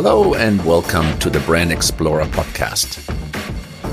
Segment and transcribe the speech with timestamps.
[0.00, 3.02] Hello and welcome to the Brand Explorer podcast.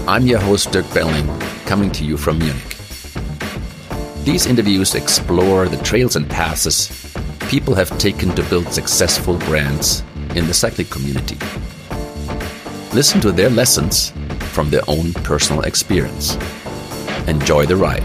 [0.08, 1.28] I'm your host, Dirk Belling,
[1.66, 2.78] coming to you from Munich.
[4.24, 7.12] These interviews explore the trails and passes
[7.50, 10.04] people have taken to build successful brands
[10.36, 11.40] in the cycling community.
[12.94, 14.14] Listen to their lessons
[14.54, 16.36] from their own personal experience.
[17.26, 18.04] Enjoy the ride.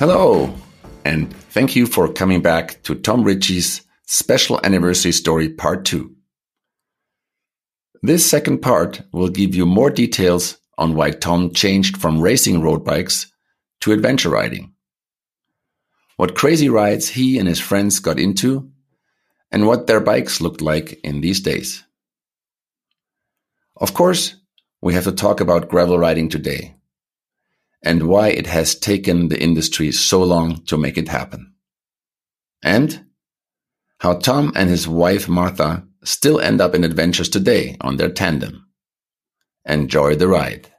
[0.00, 0.52] Hello,
[1.04, 6.14] and thank you for coming back to Tom Ritchey's Special Anniversary Story Part 2.
[8.00, 12.84] This second part will give you more details on why Tom changed from racing road
[12.84, 13.26] bikes
[13.80, 14.72] to adventure riding.
[16.16, 18.70] What crazy rides he and his friends got into,
[19.50, 21.82] and what their bikes looked like in these days.
[23.74, 24.36] Of course,
[24.80, 26.77] we have to talk about gravel riding today
[27.82, 31.54] and why it has taken the industry so long to make it happen.
[32.62, 33.06] And
[34.00, 38.66] how Tom and his wife Martha still end up in adventures today on their tandem.
[39.64, 40.72] Enjoy the ride.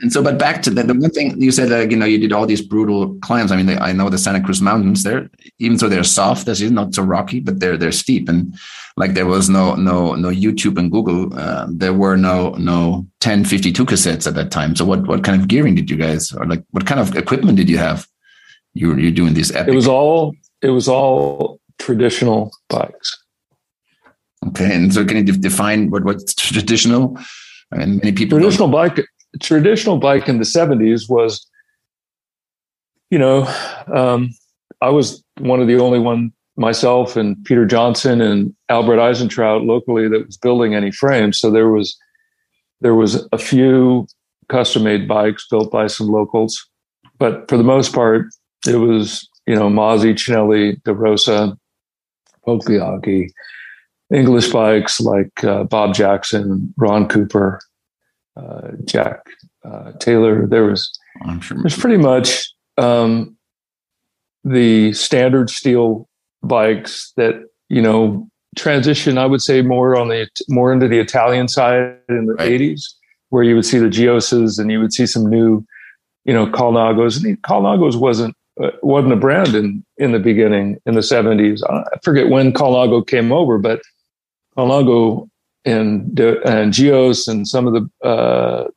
[0.00, 2.18] And so, but back to the, the one thing you said, uh, you know, you
[2.18, 3.50] did all these brutal climbs.
[3.50, 5.02] I mean, they, I know the Santa Cruz Mountains.
[5.02, 8.28] They're even though they're soft, they're not so rocky, but they're they're steep.
[8.28, 8.54] And
[8.96, 11.36] like there was no no no YouTube and Google.
[11.38, 14.76] Uh, there were no no 1052 cassettes at that time.
[14.76, 17.56] So what what kind of gearing did you guys, or like what kind of equipment
[17.56, 18.06] did you have?
[18.74, 19.72] You were you doing these epic.
[19.72, 23.24] It was all it was all traditional bikes.
[24.48, 27.18] Okay, and so can you define what what's traditional?
[27.72, 29.00] I mean, many people traditional bike
[29.40, 31.46] traditional bike in the 70s was,
[33.10, 33.42] you know,
[33.92, 34.30] um,
[34.80, 40.08] I was one of the only one myself and Peter Johnson and Albert Eisentraut locally
[40.08, 41.38] that was building any frames.
[41.38, 41.96] So there was
[42.80, 44.06] there was a few
[44.48, 46.68] custom made bikes built by some locals,
[47.18, 48.26] but for the most part,
[48.66, 51.56] it was you know Masi, Cinelli, De Rosa,
[52.46, 53.30] Pogliaghi,
[54.12, 57.60] English bikes like uh, Bob Jackson, Ron Cooper,
[58.38, 59.26] uh, Jack
[59.64, 60.46] uh, Taylor.
[60.46, 60.90] There was
[61.40, 61.58] sure.
[61.62, 63.36] there's pretty much um,
[64.44, 66.08] the standard steel
[66.42, 67.34] bikes that
[67.68, 69.18] you know transition.
[69.18, 72.60] I would say more on the more into the Italian side in the right.
[72.60, 72.82] 80s,
[73.30, 75.64] where you would see the Giosses and you would see some new,
[76.24, 77.24] you know, Colnagos.
[77.24, 81.60] And Colnagos wasn't uh, wasn't a brand in in the beginning in the 70s.
[81.68, 83.80] I forget when Colnago came over, but
[84.56, 85.28] Colnago
[85.68, 88.68] and and Gios and some of the uh,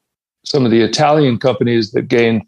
[0.46, 2.44] some of the Italian companies that gained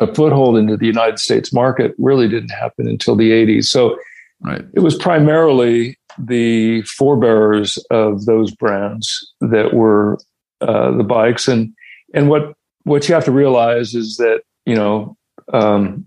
[0.00, 3.64] a foothold into the United States market really didn't happen until the 80s.
[3.64, 3.98] So
[4.40, 4.64] right.
[4.74, 10.18] it was primarily the forebearers of those brands that were
[10.60, 11.48] uh, the bikes.
[11.48, 11.74] And
[12.14, 12.54] and what
[12.84, 15.16] what you have to realize is that you know
[15.52, 16.06] um,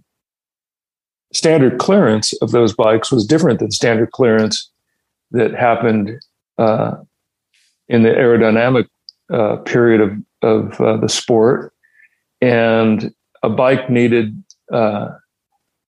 [1.34, 4.72] standard clearance of those bikes was different than standard clearance
[5.32, 6.20] that happened
[6.58, 6.96] uh,
[7.88, 8.88] in the aerodynamic
[9.32, 11.74] uh, period of of uh, the sport,
[12.42, 13.14] and
[13.44, 15.10] a bike needed uh,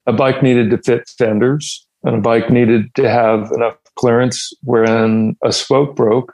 [0.05, 5.35] a bike needed to fit fenders, and a bike needed to have enough clearance when
[5.43, 6.33] a spoke broke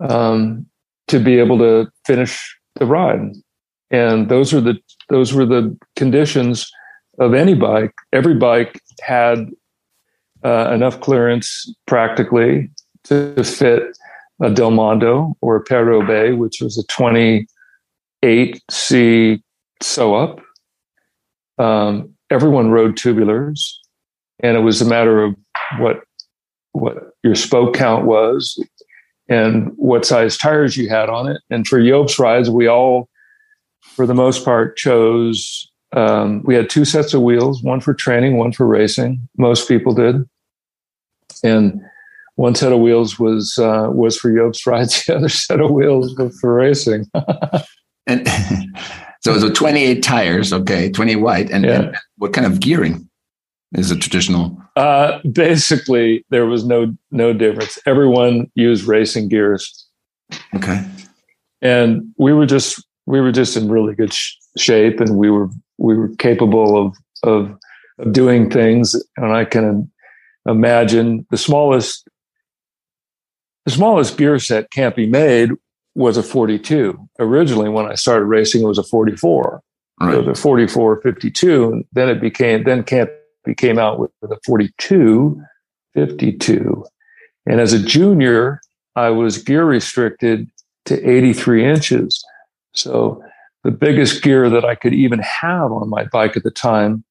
[0.00, 0.66] um,
[1.08, 3.32] to be able to finish the ride.
[3.90, 4.78] And those are the
[5.08, 6.70] those were the conditions
[7.18, 7.94] of any bike.
[8.12, 9.50] Every bike had
[10.44, 12.70] uh, enough clearance practically
[13.04, 13.96] to fit
[14.42, 16.84] a Del Mondo or a Paris-Roubaix, which was a
[18.24, 19.40] 28C
[19.80, 20.40] sew up.
[21.58, 23.60] Um, everyone rode tubulars,
[24.40, 25.34] and it was a matter of
[25.78, 26.02] what
[26.72, 28.58] what your spoke count was
[29.28, 31.40] and what size tires you had on it.
[31.50, 33.08] And for Jobst rides, we all,
[33.82, 35.70] for the most part, chose.
[35.92, 39.28] Um, we had two sets of wheels, one for training, one for racing.
[39.36, 40.24] Most people did,
[41.44, 41.80] and
[42.36, 45.04] one set of wheels was uh, was for Jobst rides.
[45.06, 47.06] The other set of wheels was for racing.
[48.06, 48.26] and
[49.20, 51.80] so, so twenty eight tires, okay, twenty white, and, yeah.
[51.80, 53.08] and, what kind of gearing
[53.74, 54.60] is a traditional?
[54.76, 57.78] Uh, basically, there was no no difference.
[57.86, 59.86] Everyone used racing gears.
[60.54, 60.84] Okay,
[61.60, 65.48] and we were just we were just in really good sh- shape, and we were
[65.78, 67.58] we were capable of of,
[67.98, 68.96] of doing things.
[69.18, 69.90] And I can
[70.46, 72.08] imagine the smallest
[73.64, 75.50] the smallest gear set can't be made
[75.94, 76.98] was a 42.
[77.18, 79.62] Originally, when I started racing, it was a 44.
[80.00, 80.14] Right.
[80.14, 81.72] It was a 44 52.
[81.72, 83.10] And then it became, then Camp
[83.56, 85.40] came out with a 42
[85.94, 86.84] 52.
[87.46, 88.60] And as a junior,
[88.96, 90.48] I was gear restricted
[90.86, 92.24] to 83 inches.
[92.72, 93.22] So
[93.64, 97.04] the biggest gear that I could even have on my bike at the time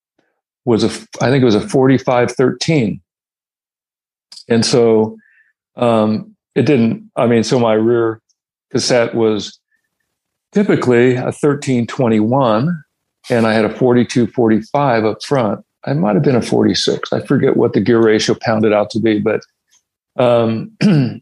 [0.65, 0.87] was a
[1.23, 3.01] I think it was a 4513.
[4.49, 5.17] And so
[5.75, 8.21] um, it didn't I mean so my rear
[8.71, 9.59] cassette was
[10.51, 12.83] typically a 1321
[13.29, 15.65] and I had a 4245 up front.
[15.85, 17.11] I might have been a 46.
[17.13, 19.41] I forget what the gear ratio pounded out to be, but
[20.17, 20.71] um,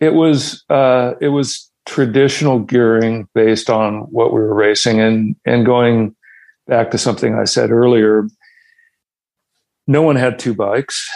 [0.00, 5.66] it was uh, it was traditional gearing based on what we were racing and and
[5.66, 6.14] going
[6.66, 8.26] back to something I said earlier,
[9.86, 11.08] no one had two bikes.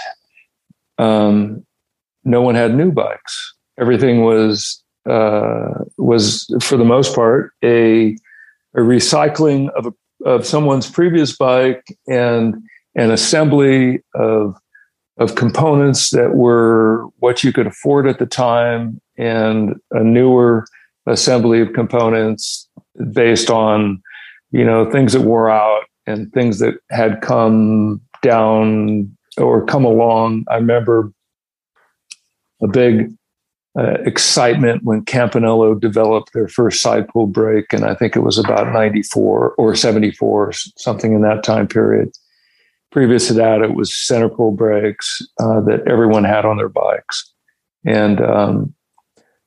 [0.99, 1.66] Um,
[2.27, 3.55] no one had new bikes.
[3.79, 8.17] Everything was uh, was for the most part a,
[8.75, 9.93] a recycling of a,
[10.29, 12.57] of someone's previous bike and
[12.97, 14.57] an assembly of
[15.19, 20.67] of components that were what you could afford at the time and a newer
[21.07, 22.69] assembly of components
[23.13, 24.03] based on
[24.51, 30.45] you know things that wore out and things that had come down or come along
[30.51, 31.13] i remember
[32.63, 33.13] a big
[33.79, 38.39] uh, excitement when Campagnolo developed their first side pull brake, and I think it was
[38.39, 42.11] about 94 or 74, something in that time period.
[42.91, 47.31] Previous to that, it was center pull brakes uh, that everyone had on their bikes,
[47.85, 48.75] and um,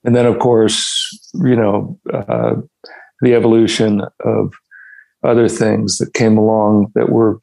[0.04, 2.56] and then of course, you know, uh,
[3.22, 4.54] the evolution of
[5.24, 7.40] other things that came along that were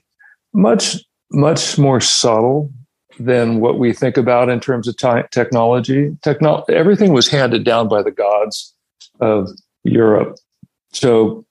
[0.55, 0.99] much
[1.33, 2.71] much more subtle
[3.19, 6.17] than what we think about in terms of t- technology.
[6.23, 8.75] Techno- everything was handed down by the gods
[9.21, 9.49] of
[9.85, 10.37] Europe.
[10.93, 11.45] So,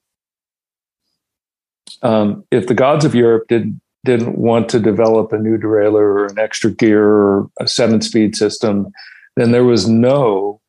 [2.01, 6.25] um, if the gods of Europe didn't didn't want to develop a new derailleur or
[6.27, 8.87] an extra gear or a seven speed system,
[9.35, 10.61] then there was no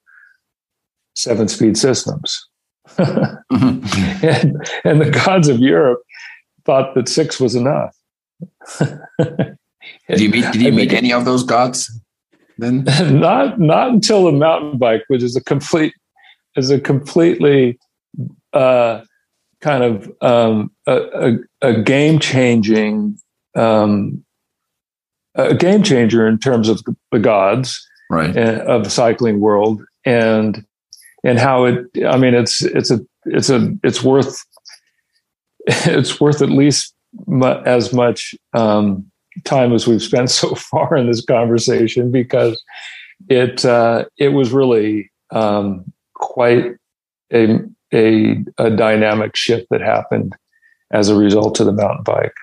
[1.14, 2.48] seven speed systems.
[2.88, 4.26] mm-hmm.
[4.26, 6.00] and, and the gods of Europe
[6.64, 7.94] thought that six was enough.
[10.08, 11.90] did you meet, did you meet any of those gods
[12.58, 12.84] then?
[13.00, 15.94] not not until the mountain bike, which is a complete
[16.56, 17.78] is a completely
[18.52, 19.02] uh,
[19.60, 20.96] kind of um, a,
[21.62, 23.18] a, a, game changing
[23.54, 24.24] um,
[25.34, 28.36] a game changer in terms of the gods right.
[28.36, 30.64] of the cycling world and
[31.24, 34.42] and how it i mean it's it's a it's a it's worth
[35.66, 36.94] it's worth at least
[37.26, 39.10] mu- as much um,
[39.44, 42.62] time as we've spent so far in this conversation because
[43.28, 46.76] it uh, it was really um, quite
[47.32, 47.58] a,
[47.92, 50.34] a, a dynamic shift that happened
[50.92, 52.34] as a result of the mountain bike.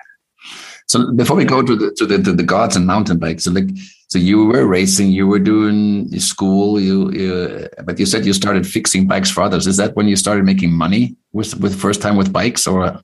[0.86, 3.52] So before we go to the to the, to the gods and mountain bikes, so
[3.52, 3.70] like
[4.08, 8.66] so you were racing, you were doing school, you, you but you said you started
[8.66, 9.66] fixing bikes for others.
[9.66, 13.00] Is that when you started making money with with first time with bikes or?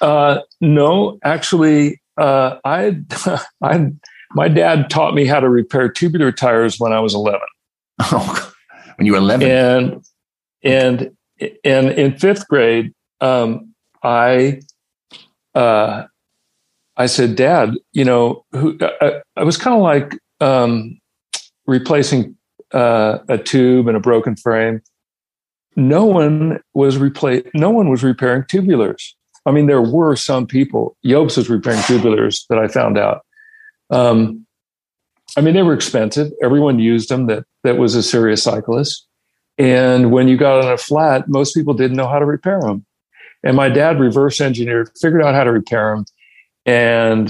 [0.00, 3.00] Uh, no, actually, uh, I,
[3.62, 3.90] I,
[4.32, 7.40] my dad taught me how to repair tubular tires when I was 11.
[8.12, 8.52] Oh,
[8.96, 9.46] when you were 11.
[9.46, 10.04] And,
[10.62, 11.10] and,
[11.64, 14.62] and in fifth grade, um, I,
[15.54, 16.04] uh,
[16.96, 20.98] I said, Dad, you know, who, I, uh, uh, I was kind of like um,
[21.66, 22.36] replacing
[22.72, 24.80] uh, a tube and a broken frame.
[25.76, 27.44] No one was replace.
[27.54, 29.12] No one was repairing tubulars.
[29.50, 30.96] I mean, there were some people.
[31.04, 33.26] Jobst was repairing tubulars that I found out.
[33.90, 34.46] Um,
[35.36, 36.30] I mean, they were expensive.
[36.40, 37.26] Everyone used them.
[37.26, 39.08] That that was a serious cyclist.
[39.58, 42.86] And when you got on a flat, most people didn't know how to repair them.
[43.42, 46.04] And my dad reverse engineered, figured out how to repair them.
[46.64, 47.28] And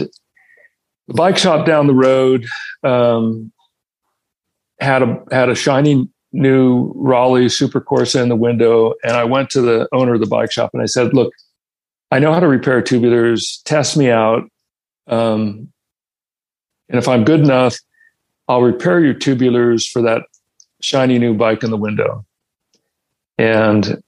[1.09, 2.45] the bike shop down the road
[2.85, 3.51] um,
[4.79, 9.49] had a had a shiny new Raleigh Super Corsa in the window, and I went
[9.51, 11.33] to the owner of the bike shop and I said, "Look,
[12.11, 13.63] I know how to repair tubulars.
[13.65, 14.43] Test me out,
[15.07, 15.69] um,
[16.89, 17.77] and if I'm good enough,
[18.49, 20.23] I'll repair your tubulars for that
[20.81, 22.25] shiny new bike in the window."
[23.39, 24.03] And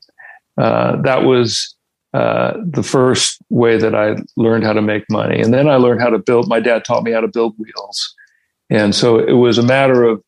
[0.59, 1.75] uh, that was
[2.13, 5.41] uh, the first way that I learned how to make money.
[5.41, 6.49] And then I learned how to build.
[6.49, 8.15] My dad taught me how to build wheels,
[8.69, 10.23] and so it was a matter of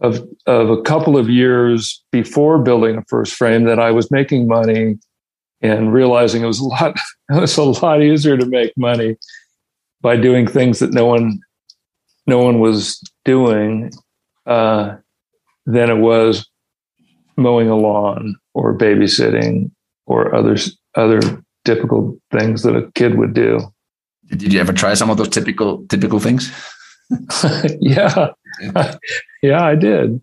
[0.00, 4.46] of of a couple of years before building a first frame that I was making
[4.46, 4.96] money
[5.66, 6.96] and realizing it was a lot
[7.30, 9.16] it was a lot easier to make money
[10.00, 11.40] by doing things that no one
[12.26, 13.90] no one was doing
[14.46, 14.96] uh,
[15.64, 16.48] than it was
[17.36, 19.70] mowing a lawn or babysitting
[20.06, 21.20] or others other
[21.64, 23.60] typical things that a kid would do.
[24.28, 26.50] Did you ever try some of those typical typical things?
[27.80, 28.30] yeah.
[29.42, 30.20] yeah, I did.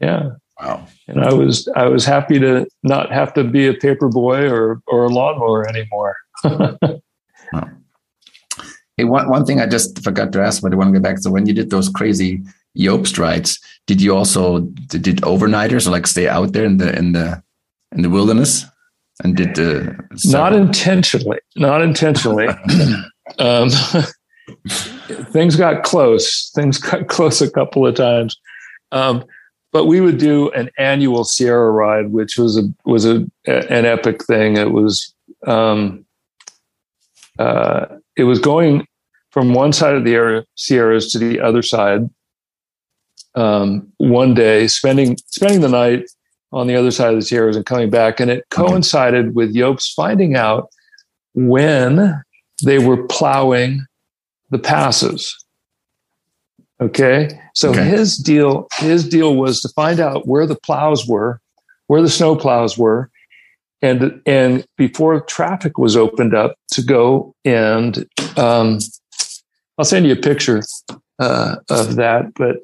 [0.00, 0.30] Yeah.
[0.60, 0.86] Wow.
[1.06, 4.80] And I was I was happy to not have to be a paper boy or
[4.86, 6.16] or a lawnmower anymore.
[6.44, 7.70] wow.
[8.96, 11.18] Hey, one, one thing I just forgot to ask, but I want to get back.
[11.18, 12.42] So when you did those crazy
[12.78, 16.96] Jobst rides, did you also did, did overnighters or like stay out there in the
[16.96, 17.42] in the
[17.92, 18.64] in the wilderness
[19.22, 19.92] and did uh,
[20.24, 22.48] not intentionally, not intentionally.
[23.38, 23.68] um,
[25.32, 26.50] things got close.
[26.54, 28.36] Things got close a couple of times.
[28.92, 29.24] Um,
[29.76, 33.16] but we would do an annual Sierra ride, which was a was a
[33.46, 34.56] an epic thing.
[34.56, 35.14] It was
[35.46, 36.06] um,
[37.38, 37.84] uh,
[38.16, 38.86] it was going
[39.32, 42.08] from one side of the Sierras to the other side.
[43.34, 46.10] Um, one day, spending spending the night
[46.52, 49.92] on the other side of the Sierras and coming back, and it coincided with Jobst
[49.92, 50.70] finding out
[51.34, 52.22] when
[52.64, 53.84] they were plowing
[54.48, 55.36] the passes.
[56.80, 57.28] Okay.
[57.54, 57.84] So okay.
[57.84, 61.40] his deal, his deal was to find out where the plows were,
[61.86, 63.10] where the snow plows were,
[63.82, 68.06] and and before traffic was opened up to go and
[68.36, 68.78] um,
[69.78, 70.62] I'll send you a picture
[71.18, 72.56] uh, of that, but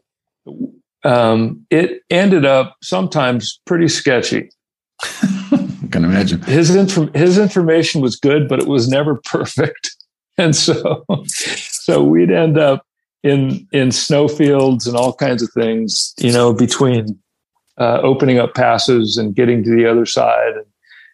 [1.04, 4.50] um, it ended up sometimes pretty sketchy.
[5.02, 9.95] I can imagine his inf- his information was good, but it was never perfect,
[10.38, 11.04] and so
[11.47, 12.87] so we'd end up
[13.23, 17.19] in in snowfields and all kinds of things, you know, between
[17.79, 20.55] uh, opening up passes and getting to the other side.
[20.57, 20.67] And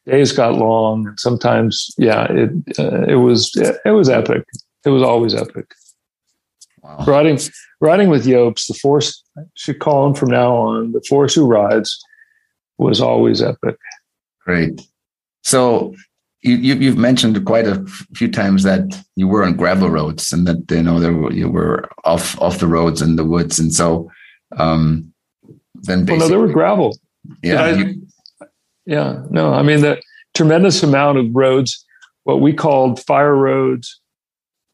[0.06, 3.52] days got long, and sometimes, yeah, it uh, it was
[3.84, 4.44] it was epic.
[4.84, 5.72] It was always epic.
[6.82, 7.04] Wow.
[7.06, 7.38] Riding
[7.80, 10.92] riding with Jobst, the force I should call him from now on.
[10.92, 12.02] The force who rides
[12.78, 13.76] was always epic.
[14.44, 14.80] Great.
[15.42, 15.94] So
[16.56, 20.70] you, have mentioned quite a few times that you were on gravel roads and that
[20.70, 24.10] you know there were, you were off off the roads in the woods and so
[24.56, 25.12] um,
[25.74, 26.98] then well, no, there were gravel.
[27.42, 28.06] Yeah, I, you,
[28.86, 29.22] yeah.
[29.30, 30.00] No, I mean the
[30.34, 31.84] tremendous amount of roads,
[32.24, 34.00] what we called fire roads,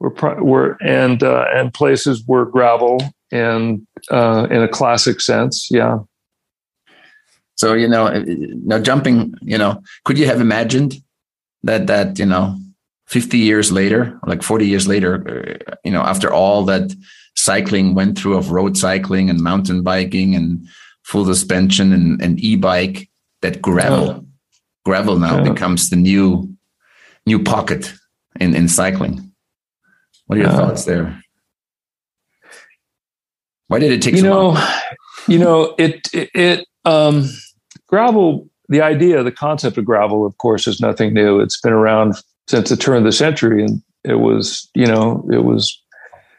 [0.00, 2.98] were were and uh, and places were gravel
[3.32, 5.68] and uh, in a classic sense.
[5.70, 5.98] Yeah.
[7.56, 10.94] So you know, now jumping, you know, could you have imagined
[11.64, 12.56] that that you know
[13.06, 16.94] 50 years later like 40 years later uh, you know after all that
[17.34, 20.66] cycling went through of road cycling and mountain biking and
[21.02, 23.08] full suspension and, and e-bike
[23.42, 24.20] that gravel yeah.
[24.84, 25.52] gravel now yeah.
[25.52, 26.48] becomes the new
[27.26, 27.92] new pocket
[28.40, 29.32] in in cycling
[30.26, 30.56] what are your yeah.
[30.56, 31.20] thoughts there
[33.68, 34.68] why did it take you so know long?
[35.28, 37.24] you know it it, it um
[37.86, 41.40] gravel the idea, the concept of gravel, of course, is nothing new.
[41.40, 42.14] It's been around
[42.48, 45.80] since the turn of the century, and it was, you know, it was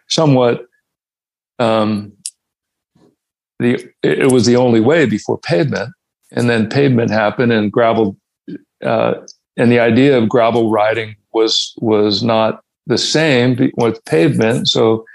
[0.08, 0.66] somewhat
[1.60, 2.12] um,
[3.60, 5.94] the it was the only way before pavement,
[6.32, 8.18] and then pavement happened, and gravel,
[8.84, 9.16] uh,
[9.58, 14.68] and the idea of gravel riding was was not the same with pavement.
[14.68, 15.06] So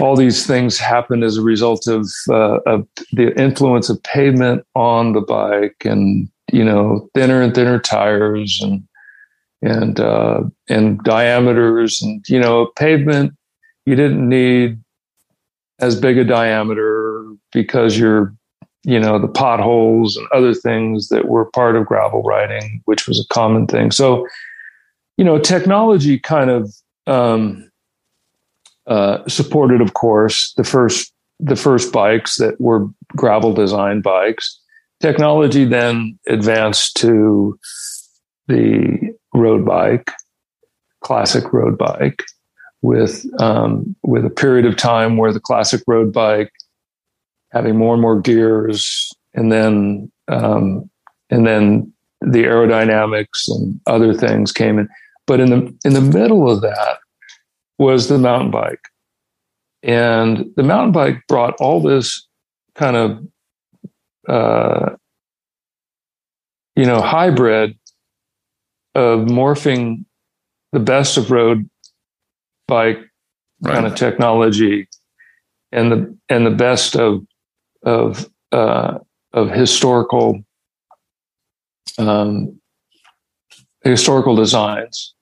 [0.00, 5.12] all these things happen as a result of, uh, of the influence of pavement on
[5.12, 8.86] the bike and you know thinner and thinner tires and
[9.62, 13.32] and uh, and diameters and you know pavement
[13.84, 14.78] you didn't need
[15.80, 18.34] as big a diameter because you're
[18.84, 23.18] you know the potholes and other things that were part of gravel riding which was
[23.18, 23.90] a common thing.
[23.90, 24.26] So
[25.16, 26.72] you know technology kind of
[27.06, 27.70] um,
[28.86, 34.58] uh, supported, of course, the first the first bikes that were gravel design bikes.
[35.00, 37.58] Technology then advanced to
[38.48, 40.10] the road bike,
[41.00, 42.22] classic road bike,
[42.82, 46.52] with um, with a period of time where the classic road bike
[47.52, 50.88] having more and more gears, and then um,
[51.30, 54.88] and then the aerodynamics and other things came in.
[55.26, 56.98] But in the in the middle of that,
[57.78, 58.88] was the mountain bike.
[59.82, 62.26] And the mountain bike brought all this
[62.74, 63.26] kind of,
[64.28, 64.96] uh,
[66.74, 67.78] you know, hybrid
[68.94, 70.04] of morphing
[70.72, 71.68] the best of road
[72.66, 72.98] bike
[73.60, 73.74] right.
[73.74, 74.88] kind of technology
[75.72, 77.24] and the and the best of
[77.84, 78.98] of uh,
[79.32, 80.42] of historical
[81.98, 82.60] um,
[83.84, 85.14] historical designs,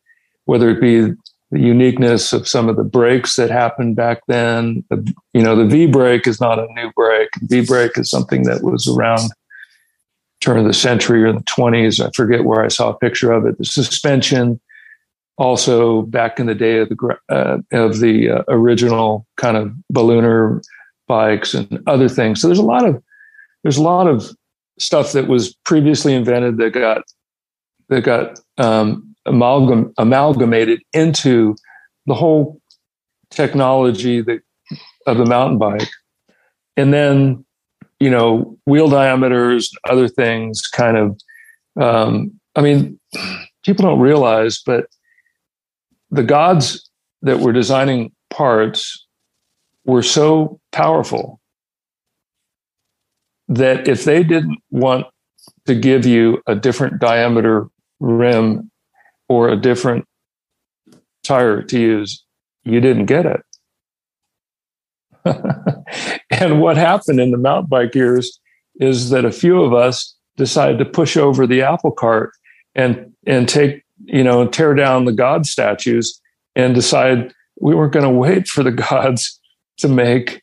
[0.44, 1.12] whether it be
[1.54, 4.84] the uniqueness of some of the brakes that happened back then.
[4.90, 7.28] The, you know, the V brake is not a new brake.
[7.42, 9.30] V brake is something that was around
[10.40, 12.04] turn of the century or the 20s.
[12.04, 13.56] I forget where I saw a picture of it.
[13.56, 14.60] The suspension,
[15.38, 20.60] also back in the day of the uh, of the uh, original kind of ballooner
[21.06, 22.40] bikes and other things.
[22.40, 23.00] So there's a lot of
[23.62, 24.28] there's a lot of
[24.80, 27.02] stuff that was previously invented that got
[27.90, 31.56] that got um, amalgam, amalgamated into
[32.06, 32.60] the whole
[33.30, 34.40] technology that
[35.06, 35.88] of the mountain bike,
[36.76, 37.44] and then
[38.00, 41.20] you know wheel diameters, other things, kind of.
[41.80, 43.00] Um, I mean,
[43.64, 44.86] people don't realize, but
[46.10, 46.88] the gods
[47.22, 49.06] that were designing parts
[49.84, 51.40] were so powerful
[53.48, 55.06] that if they didn't want
[55.66, 57.66] to give you a different diameter
[58.00, 58.70] rim
[59.28, 60.04] or a different
[61.22, 62.24] tire to use,
[62.64, 63.40] you didn't get it.
[66.30, 68.38] and what happened in the mountain bike years
[68.76, 72.32] is that a few of us decided to push over the apple cart
[72.74, 76.20] and and take you know tear down the god statues
[76.56, 79.40] and decide we weren't going to wait for the gods
[79.78, 80.42] to make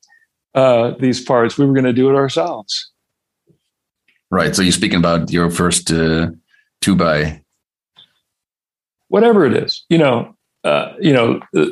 [0.56, 1.58] uh, these parts.
[1.58, 2.92] We were going to do it ourselves.
[4.30, 4.56] Right.
[4.56, 6.32] So you're speaking about your first uh,
[6.82, 7.41] two by
[9.12, 9.86] whatever it is.
[9.89, 11.65] You know, uh, you know, uh,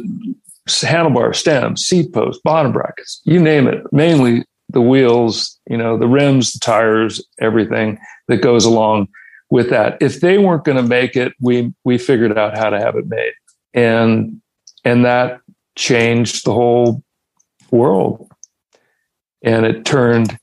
[0.67, 3.81] handlebar, stems, seat posts, bottom brackets, you name it.
[3.91, 9.07] Mainly the wheels, you know, the rims, the tires, everything that goes along
[9.49, 9.97] with that.
[9.99, 13.07] If they weren't going to make it, we we figured out how to have it
[13.07, 13.33] made,
[13.73, 14.41] and
[14.83, 15.39] and that
[15.75, 17.01] changed the whole
[17.71, 18.29] world.
[19.41, 20.37] And it turned,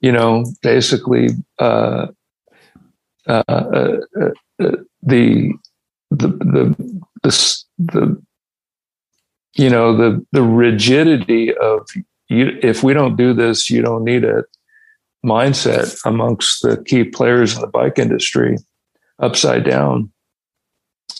[0.00, 2.06] you know, basically uh,
[3.26, 3.96] uh, uh,
[4.60, 4.70] uh
[5.02, 5.52] the
[6.10, 8.22] the the the the
[9.54, 11.86] you know the the rigidity of
[12.28, 14.44] you if we don't do this you don't need it
[15.24, 18.56] mindset amongst the key players in the bike industry
[19.18, 20.10] upside down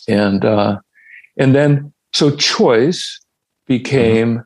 [0.07, 0.79] and uh
[1.37, 3.19] and then so choice
[3.67, 4.43] became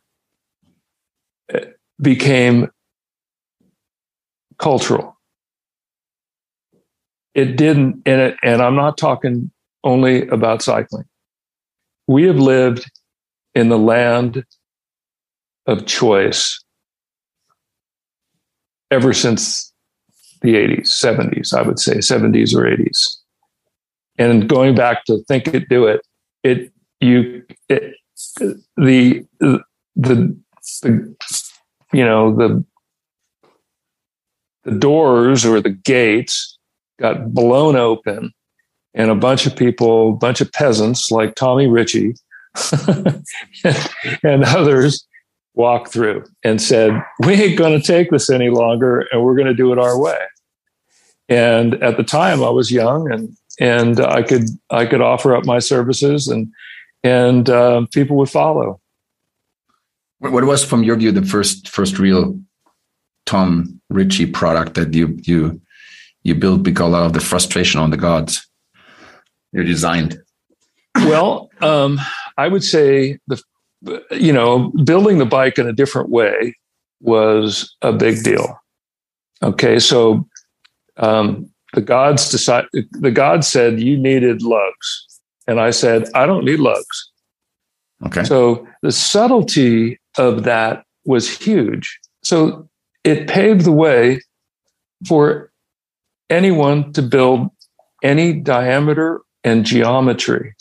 [1.52, 1.70] mm-hmm.
[2.02, 2.70] became
[4.58, 5.18] cultural
[7.34, 9.52] it didn't and it and i'm not talking
[9.84, 11.06] only about cycling.
[12.08, 12.90] We have lived
[13.56, 14.46] in the land
[15.66, 16.64] of choice
[18.92, 19.72] ever since
[20.42, 23.18] the 80s 70s i would say 70s or 80s
[24.18, 26.06] and going back to think it do it
[26.44, 27.96] it you it,
[28.78, 29.64] the the
[29.96, 31.16] the
[31.94, 32.64] you know the
[34.64, 36.58] the doors or the gates
[37.00, 38.34] got blown open
[38.94, 42.16] and a bunch of people a bunch of peasants like tommy ritchey
[44.24, 45.08] and others
[45.56, 46.92] walked through and said
[47.26, 50.00] we ain't going to take this any longer and we're going to do it our
[50.00, 50.20] way
[51.30, 55.46] and at the time i was young and and i could i could offer up
[55.46, 56.52] my services and
[57.04, 58.80] and uh, people would follow.
[60.20, 62.40] What was, from your view, the first first real
[63.26, 65.62] Tom Ritchey product that you you
[66.24, 68.48] you built because of the frustration on the gods
[69.54, 70.22] you designed?
[70.96, 72.00] Well, um,
[72.38, 73.42] I would say the
[74.12, 76.56] you know building the bike in a different way
[77.02, 78.60] was a big deal.
[79.42, 80.28] Okay, so
[80.98, 85.14] um, the gods decide the gods said you needed lugs
[85.48, 87.12] and I said, I don't need lugs.
[88.06, 88.24] Okay.
[88.24, 92.00] So the subtlety of that was huge.
[92.24, 92.68] So
[93.04, 94.22] it paved the way
[95.08, 95.52] for
[96.30, 97.50] anyone to build
[98.02, 100.56] any diameter and geometry.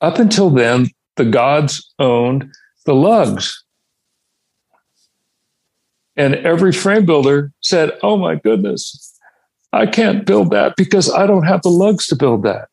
[0.00, 2.52] Up until then, the gods owned
[2.86, 3.64] the lugs.
[6.16, 9.16] And every frame builder said, Oh my goodness,
[9.72, 12.68] I can't build that because I don't have the lugs to build that.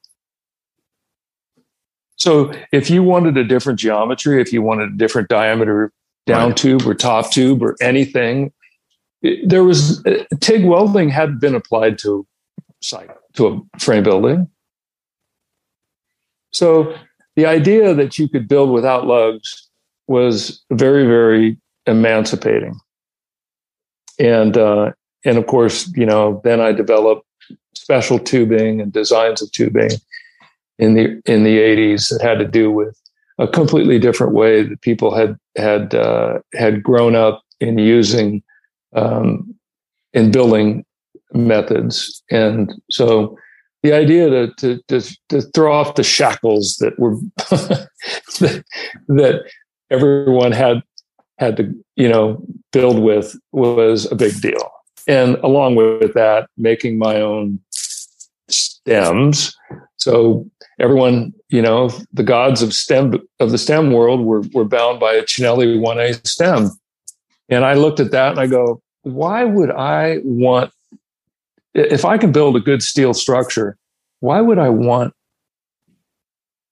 [2.18, 5.92] So if you wanted a different geometry, if you wanted a different diameter
[6.26, 6.58] down right.
[6.58, 8.52] tube or top tube or anything,
[9.46, 12.26] there was uh, TIG welding had been applied to
[12.82, 14.50] site to a frame building.
[16.56, 16.96] So
[17.36, 19.70] the idea that you could build without lugs
[20.08, 22.80] was very, very emancipating.
[24.20, 24.94] And uh,
[25.26, 27.28] and of course, you know, then I developed
[27.74, 29.90] special tubing and designs of tubing
[30.80, 32.98] in the in the 80s that had to do with
[33.38, 38.42] a completely different way that people had had uh, had grown up in using
[38.96, 39.54] um,
[40.14, 40.86] in building
[41.34, 43.38] methods, and so
[43.86, 47.16] the idea to to to, to throw off the shackles that were
[49.08, 49.44] that,
[49.92, 50.82] everyone had
[51.38, 52.44] had to you know
[52.74, 54.72] build with was a big deal,
[55.08, 57.60] and along with that, making my own
[58.50, 59.56] stems.
[59.98, 65.00] So everyone, you know, the gods of STEM of the STEM world were were bound
[65.00, 66.72] by a Cinelli 1A stem.
[67.50, 70.72] And I looked at that and I go, why would I want
[71.76, 73.78] if I can build a good steel structure,
[74.22, 75.14] why would I want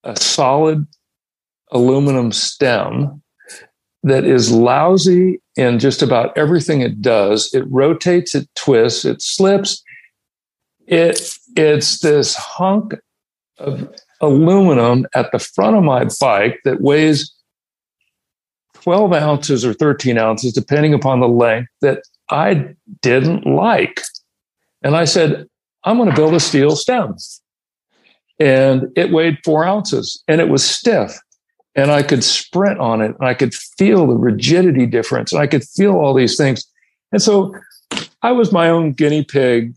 [0.04, 0.88] a solid
[1.72, 3.22] aluminum stem
[4.04, 7.54] that is lousy in just about everything it does.
[7.54, 9.82] It rotates, it twists, it slips.
[10.86, 11.22] It
[11.56, 12.96] it's this hunk
[13.60, 13.90] of
[14.20, 17.34] aluminum at the front of my bike that weighs
[18.82, 24.02] 12 ounces or 13 ounces, depending upon the length, that I didn't like.
[24.84, 25.46] And I said,
[25.84, 27.16] I'm going to build a steel stem.
[28.40, 31.18] And it weighed four ounces and it was stiff.
[31.76, 35.48] And I could sprint on it and I could feel the rigidity difference and I
[35.48, 36.66] could feel all these things.
[37.12, 37.56] And so
[38.22, 39.76] I was my own guinea pig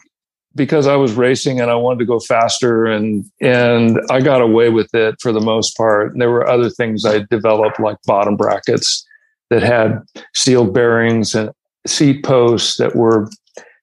[0.55, 4.71] because I was racing and I wanted to go faster and and I got away
[4.71, 6.13] with it for the most part.
[6.13, 9.07] And there were other things I developed like bottom brackets
[9.51, 10.01] that had
[10.35, 11.51] steel bearings and
[11.87, 13.29] seat posts that were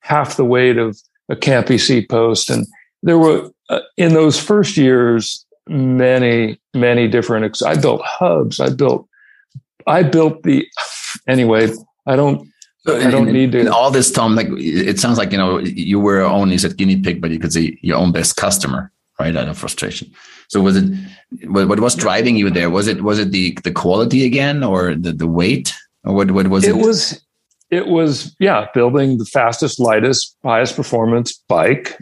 [0.02, 1.00] half the weight of
[1.34, 2.50] a Campy seat post.
[2.50, 2.66] And
[3.02, 7.46] there were uh, in those first years many many different.
[7.46, 8.60] Ex- I built hubs.
[8.60, 9.08] I built
[9.88, 10.66] I built the
[11.28, 11.74] anyway.
[12.06, 12.48] I don't
[12.86, 13.60] so I don't in, need to.
[13.60, 17.00] In all this, Tom, like it sounds like you know you were only said guinea
[17.00, 19.36] pig, but you could say your own best customer, right?
[19.36, 20.12] Out of frustration.
[20.50, 20.86] So was it
[21.48, 22.70] what was driving you there?
[22.70, 26.48] Was it was it the the quality again, or the the weight, or what what
[26.48, 26.72] was it?
[26.72, 27.24] It was
[27.74, 31.98] it was yeah, building the fastest, lightest, highest performance bike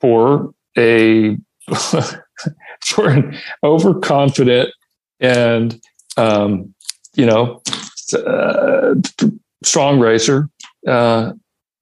[0.00, 1.36] for a
[2.84, 4.70] for an overconfident
[5.20, 5.80] and
[6.16, 6.74] um,
[7.14, 7.62] you know
[8.14, 8.94] uh,
[9.62, 10.48] strong racer
[10.86, 11.32] uh,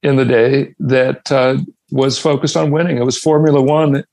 [0.03, 1.57] in the day that uh,
[1.91, 2.99] was focused on winning.
[2.99, 4.05] It was Formula One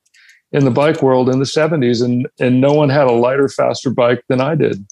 [0.51, 3.89] in the bike world in the 70s, and, and no one had a lighter, faster
[3.89, 4.85] bike than I did.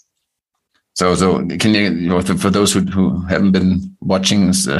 [0.95, 4.79] So, so can you, you know, for those who, who haven't been watching uh,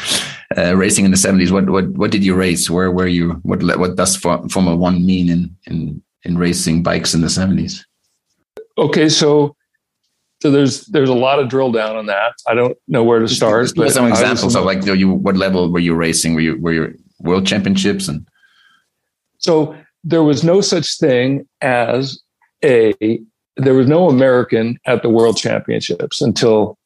[0.56, 2.68] uh, racing in the seventies, what, what, what did you race?
[2.68, 3.32] Where were you?
[3.42, 7.86] What, what does Formula One mean in, in, in racing bikes in the seventies?
[8.78, 9.56] Okay, so
[10.42, 12.34] so there's there's a lot of drill down on that.
[12.46, 13.64] I don't know where to start.
[13.64, 16.34] Just but some examples of like you, what level were you racing?
[16.34, 18.26] Were you were you world championships and?
[19.38, 22.20] So there was no such thing as
[22.62, 22.94] a
[23.56, 26.78] there was no American at the world championships until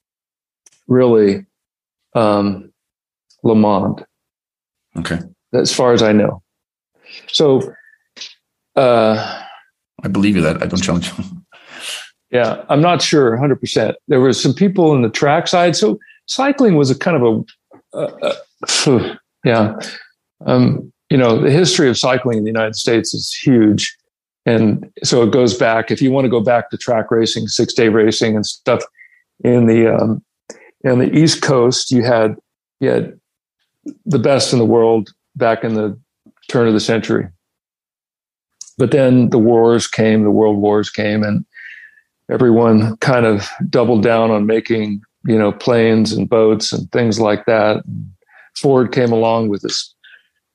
[0.88, 1.44] really
[2.14, 2.72] um,
[3.44, 4.04] LeMond.
[4.98, 5.18] Okay,
[5.52, 6.42] as far as I know.
[7.28, 7.74] So.
[8.76, 9.44] Uh,
[10.02, 11.24] I believe you that I don't challenge you.
[12.30, 13.94] Yeah, I'm not sure 100%.
[14.08, 15.76] There were some people in the track side.
[15.76, 17.44] So cycling was a kind of
[17.94, 18.34] a, uh,
[18.86, 19.78] uh, yeah.
[20.46, 23.96] Um, you know, the history of cycling in the United States is huge.
[24.46, 27.74] And so it goes back, if you want to go back to track racing, six
[27.74, 28.82] day racing and stuff
[29.44, 30.22] in the, um,
[30.82, 32.36] in the East Coast, you had,
[32.80, 33.20] you had
[34.06, 35.98] the best in the world back in the
[36.48, 37.28] turn of the century.
[38.78, 41.44] But then the wars came, the world wars came, and
[42.30, 47.44] everyone kind of doubled down on making you know planes and boats and things like
[47.46, 47.84] that.
[48.56, 49.94] Ford came along with his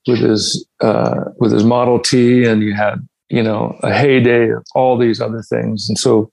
[0.07, 4.65] with his uh, with his Model T, and you had you know a heyday of
[4.73, 6.31] all these other things, and so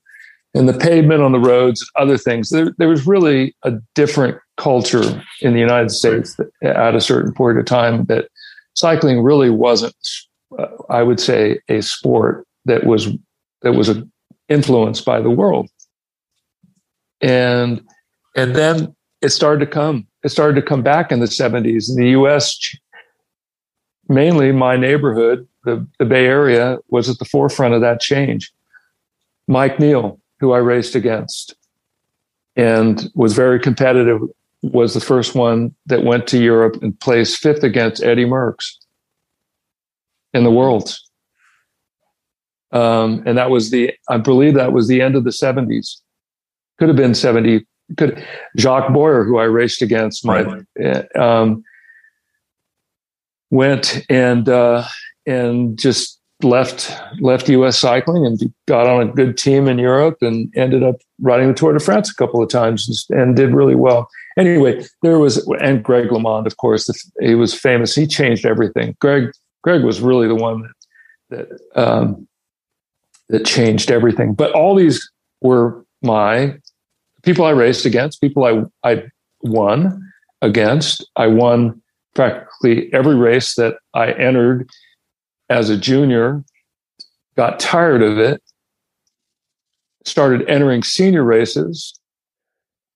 [0.55, 2.51] and the pavement on the roads other things.
[2.51, 7.33] There, there was really a different culture in the United States that, at a certain
[7.33, 8.29] point of time that
[8.75, 9.97] cycling really wasn't,
[10.59, 13.09] uh, I would say, a sport that was
[13.63, 14.07] that was a
[14.49, 15.69] influenced by the world.
[17.21, 17.81] And
[18.37, 20.07] and then it started to come.
[20.25, 21.89] It started to come back in the 70s.
[21.89, 22.59] In the US,
[24.09, 28.53] mainly my neighborhood, the, the Bay Area, was at the forefront of that change.
[29.47, 31.55] Mike Neel, who I raced against
[32.57, 34.21] and was very competitive,
[34.63, 38.77] was the first one that went to Europe and placed fifth against Eddie Merckx
[40.33, 41.09] in the Worlds.
[42.71, 46.01] Um, and that was the, I believe that was the end of the 70s.
[46.79, 47.67] Could have been 70.
[47.99, 48.25] Could
[48.57, 50.43] Jacques Boyer, who I raced against, my
[50.77, 51.17] right.
[51.17, 51.63] um,
[53.51, 54.85] went and uh,
[55.27, 57.79] and just left left U.S.
[57.79, 61.73] cycling and got on a good team in Europe and ended up riding the Tour
[61.73, 64.09] de France a couple of times and, and did really well.
[64.37, 67.95] Anyway, there was and Greg LeMond, of course, he was famous.
[67.95, 68.97] He changed everything.
[69.01, 69.31] Greg
[69.63, 70.63] Greg was really the one
[71.31, 72.27] that that um,
[73.29, 74.35] that changed everything.
[74.35, 76.57] But all these were my
[77.23, 79.05] people I raced against, people I, I
[79.43, 81.07] won against.
[81.17, 81.81] I won
[82.15, 84.69] practically every race that I entered
[85.53, 86.43] as a junior,
[87.37, 88.43] got tired of it,
[90.05, 91.93] started entering senior races,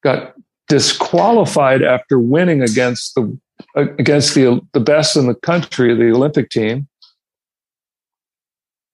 [0.03, 0.33] got
[0.69, 3.39] disqualified after winning against the
[3.75, 6.89] against the the best in the country, the Olympic team,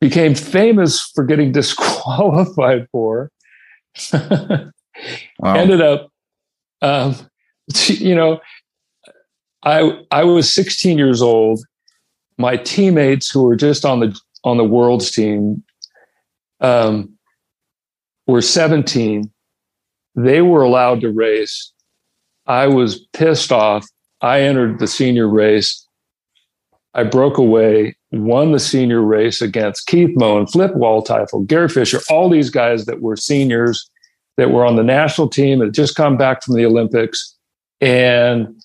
[0.00, 3.30] became famous for getting disqualified for.
[4.12, 4.72] wow.
[5.54, 6.08] ended up,
[6.80, 7.14] um,
[7.86, 8.40] you know,
[9.62, 11.60] I I was 16 years old.
[12.42, 15.62] My teammates who were just on the on the world's team
[16.60, 17.16] um,
[18.26, 19.30] were 17.
[20.16, 21.72] They were allowed to race.
[22.46, 23.86] I was pissed off.
[24.22, 25.86] I entered the senior race.
[26.94, 32.28] I broke away, won the senior race against Keith Moen, Flip Waldteufel, Gary Fisher, all
[32.28, 33.88] these guys that were seniors
[34.36, 37.36] that were on the national team had just come back from the Olympics.
[37.80, 38.60] And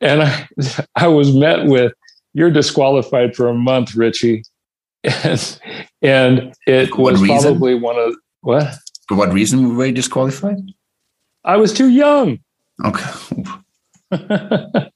[0.00, 0.48] and I,
[0.96, 1.92] I was met with,
[2.38, 4.44] "You're disqualified for a month, Ritchey,"
[5.04, 5.60] and,
[6.00, 8.74] and it for was probably one of what?
[9.08, 10.58] For what reason were you disqualified?
[11.44, 12.38] I was too young.
[12.84, 13.10] Okay.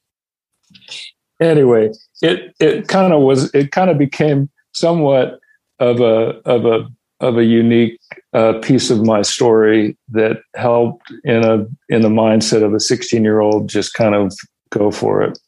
[1.41, 1.91] anyway,
[2.23, 3.53] it it kind of was.
[3.55, 5.41] It kind of became somewhat
[5.81, 6.87] of a of a
[7.21, 7.99] of a unique
[8.33, 13.23] uh, piece of my story that helped in a in the mindset of a 16
[13.23, 14.33] year old just kind of
[14.71, 15.39] go for it.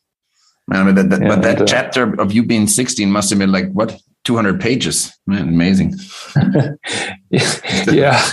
[0.67, 3.53] Man, but that, and, but that uh, chapter of you being 16 must have been
[3.53, 5.13] like what 200 pages.
[5.27, 5.95] Man, amazing.
[7.93, 8.27] yeah.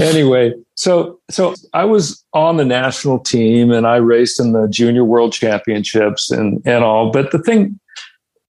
[0.00, 5.04] anyway, so so I was on the national team and I raced in the junior
[5.04, 7.12] world championships and and all.
[7.12, 7.78] But the thing,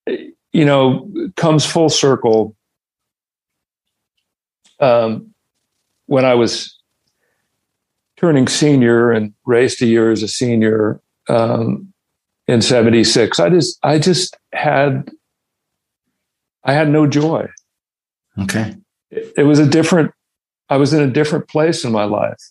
[0.08, 2.56] you know, comes full circle.
[4.80, 5.32] Um,
[6.08, 6.76] when I was
[8.18, 11.91] turning senior and raced a year as a senior, um,
[12.48, 15.10] in 76 i just i just had
[16.64, 17.48] i had no joy.
[18.40, 18.76] Okay.
[19.10, 20.12] It, it was a different
[20.70, 22.42] i was in a different place in my life.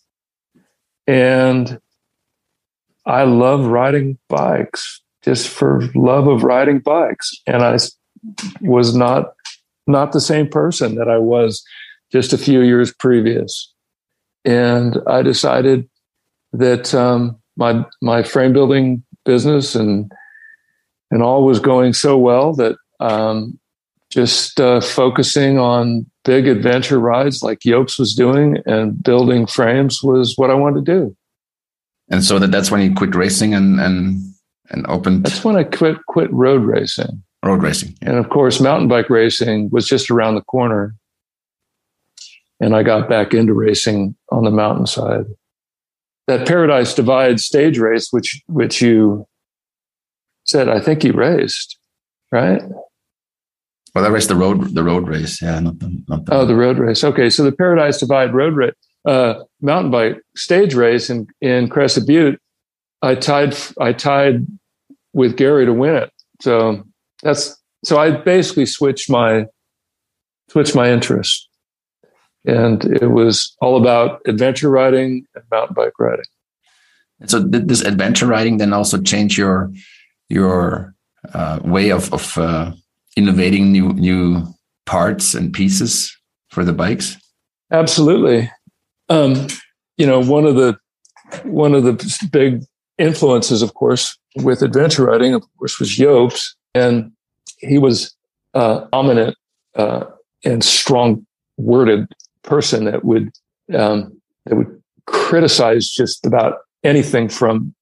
[1.06, 1.80] And
[3.06, 7.32] i love riding bikes just for love of riding bikes.
[7.46, 7.78] And i
[8.60, 9.32] was not
[9.86, 11.64] not the same person that i was
[12.12, 13.72] just a few years previous.
[14.44, 15.88] And i decided
[16.52, 20.10] that um, my my frame building business and
[21.12, 23.58] and all was going so well that um,
[24.10, 30.34] just uh, focusing on big adventure rides like Jobst was doing and building frames was
[30.36, 31.16] what I wanted to do.
[32.08, 34.20] And so that that's when you quit racing and and
[34.70, 35.24] and opened.
[35.24, 37.22] That's when I quit quit road racing.
[37.44, 38.10] Road racing, yeah.
[38.10, 40.94] and of course, mountain bike racing was just around the corner.
[42.62, 45.24] And I got back into racing on the mountainside
[46.30, 49.26] that Paradise Divide stage race, which which you
[50.44, 51.76] said, I think you raced,
[52.30, 52.62] right?
[53.94, 56.54] Well, that raced the road the road race, yeah, not the, not the oh the
[56.54, 57.02] road race.
[57.02, 62.06] Okay, so the Paradise Divide road race, uh, mountain bike stage race in in Crested
[62.06, 62.40] Butte,
[63.02, 64.46] I tied I tied
[65.12, 66.12] with Gary to win it.
[66.40, 66.84] So
[67.24, 69.46] that's so I basically switched my
[70.48, 71.49] switched my interest
[72.44, 76.24] and it was all about adventure riding and mountain bike riding.
[77.20, 79.70] And so did this adventure riding then also change your
[80.28, 80.94] your
[81.34, 82.72] uh, way of of uh,
[83.16, 84.46] innovating new new
[84.86, 86.16] parts and pieces
[86.48, 87.16] for the bikes?
[87.72, 88.50] Absolutely.
[89.08, 89.46] Um,
[89.96, 90.78] you know, one of the
[91.44, 92.62] one of the big
[92.98, 97.12] influences, of course, with adventure riding, of course, was Jobst, and
[97.58, 98.14] he was
[98.54, 99.36] uh, dominant
[99.74, 100.04] uh,
[100.44, 101.26] and strong
[101.58, 102.06] worded
[102.42, 103.30] person that would
[103.74, 107.74] um, that would criticize just about anything from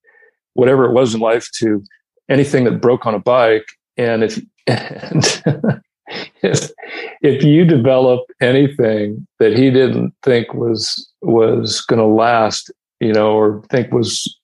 [0.55, 1.83] whatever it was in life to
[2.29, 3.67] anything that broke on a bike.
[3.97, 5.43] And if and
[6.43, 6.71] if
[7.23, 13.33] if you develop anything that he didn't think was was going to last, you know,
[13.33, 14.37] or think was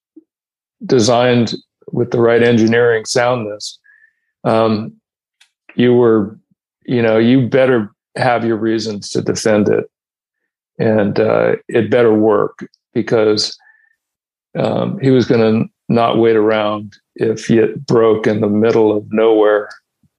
[0.84, 1.54] designed
[1.92, 3.78] with the right engineering soundness,
[4.44, 4.92] um,
[5.76, 6.38] you were,
[6.84, 9.86] you know, you better have your reasons to defend it
[10.78, 13.56] and uh, it better work because
[14.58, 19.04] um, he was going to not wait around if it broke in the middle of
[19.10, 19.68] nowhere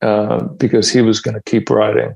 [0.02, 2.16] uh, because he was going to keep riding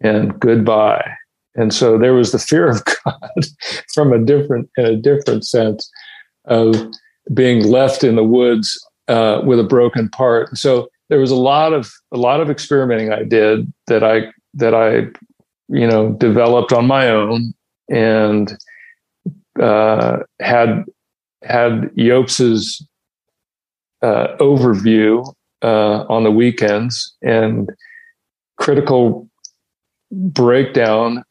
[0.00, 1.08] and goodbye.
[1.54, 3.46] And so there was the fear of god
[3.92, 5.90] from a different in a different sense
[6.46, 6.74] of
[7.34, 10.56] being left in the woods uh, with a broken part.
[10.56, 14.74] So there was a lot of a lot of experimenting i did that i that
[14.74, 15.02] i
[15.70, 17.54] you know, developed on my own
[17.88, 18.56] and
[19.60, 20.84] uh, had
[21.42, 22.86] had Jobst's
[24.02, 27.70] uh, overview uh, on the weekends and
[28.58, 29.28] critical
[30.10, 31.22] breakdown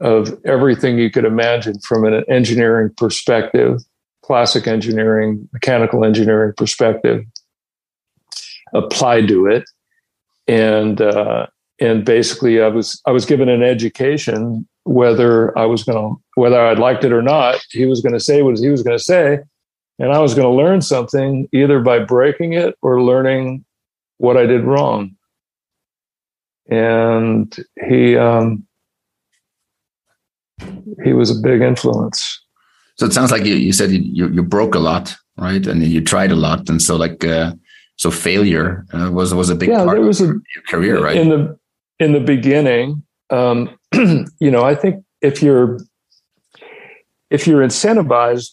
[0.00, 3.80] of everything you could imagine from an engineering perspective,
[4.22, 7.22] classic engineering, mechanical engineering perspective,
[8.72, 9.64] applied to it,
[10.48, 11.46] and uh,
[11.80, 16.60] and basically I was I was given an education whether I was going to, whether
[16.60, 19.02] I'd liked it or not, he was going to say what he was going to
[19.02, 19.38] say.
[19.98, 23.64] And I was going to learn something either by breaking it or learning
[24.18, 25.16] what I did wrong.
[26.68, 27.54] And
[27.86, 28.66] he, um,
[31.02, 32.42] he was a big influence.
[32.96, 35.66] So it sounds like you, you said you, you broke a lot, right?
[35.66, 36.68] And you tried a lot.
[36.68, 37.52] And so like, uh,
[37.96, 41.02] so failure uh, was, was a big yeah, part there was of a, your career,
[41.02, 41.16] right?
[41.16, 41.58] In the,
[42.04, 45.78] in the beginning, um, you know, I think if you're
[47.30, 48.50] if you're incentivized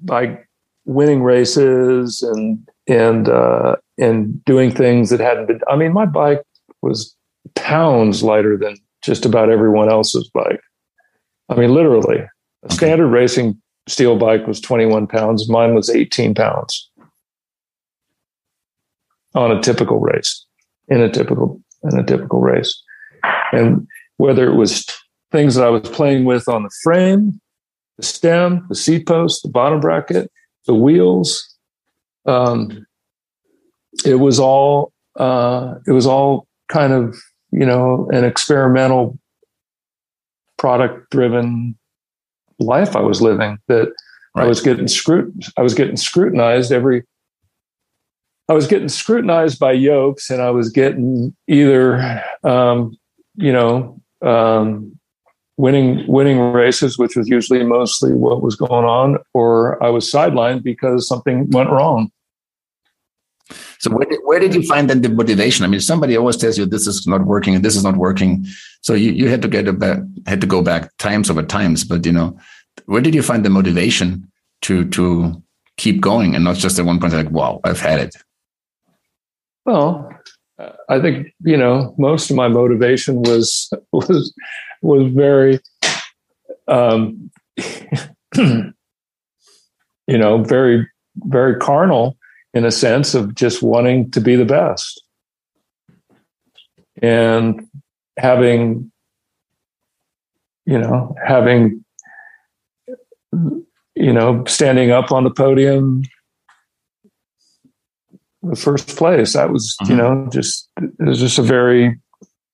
[0.00, 0.38] by
[0.86, 6.42] winning races and and uh, and doing things that hadn't been, I mean, my bike
[6.82, 7.14] was
[7.54, 10.60] pounds lighter than just about everyone else's bike.
[11.50, 12.24] I mean, literally,
[12.62, 15.48] a standard racing steel bike was 21 pounds.
[15.48, 16.90] Mine was 18 pounds
[19.34, 20.46] on a typical race,
[20.88, 22.82] in a typical in a typical race,
[23.52, 24.86] and whether it was
[25.32, 27.40] things that I was playing with on the frame,
[27.96, 30.30] the stem, the seat post, the bottom bracket,
[30.66, 31.56] the wheels.
[32.26, 32.86] Um,
[34.04, 37.16] it was all uh, it was all kind of
[37.50, 39.18] you know an experimental
[40.58, 41.76] product driven
[42.58, 43.92] life I was living that
[44.34, 44.44] right.
[44.44, 47.02] I was getting scrut I was getting scrutinized every
[48.48, 52.96] I was getting scrutinized by Jobst and I was getting either um,
[53.36, 54.98] you know um,
[55.56, 60.62] winning winning races, which was usually mostly what was going on, or I was sidelined
[60.62, 62.10] because something went wrong.
[63.78, 65.64] So where did, where did you find then the motivation?
[65.64, 68.46] I mean, somebody always tells you this is not working and this is not working.
[68.80, 71.84] So you, you had to get back, had to go back times over times.
[71.84, 72.38] But you know,
[72.86, 74.30] where did you find the motivation
[74.62, 75.42] to to
[75.76, 78.16] keep going and not just at one point like, wow, I've had it?
[79.66, 80.13] Well,
[80.88, 84.34] I think you know most of my motivation was was
[84.82, 85.60] was very,
[86.68, 87.30] um,
[88.36, 88.72] you
[90.08, 92.16] know, very very carnal
[92.52, 95.02] in a sense of just wanting to be the best.
[97.02, 97.68] And
[98.18, 98.90] having
[100.66, 101.84] you know having
[103.32, 106.02] you know standing up on the podium
[108.44, 109.32] the first place.
[109.32, 109.92] That was, mm-hmm.
[109.92, 111.98] you know, just it was just a very,